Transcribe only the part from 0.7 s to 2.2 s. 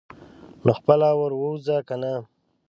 خپله ور ووځه کنه.